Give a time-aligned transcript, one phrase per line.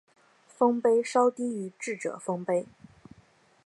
[0.47, 2.65] 丰碑稍低于智者丰碑。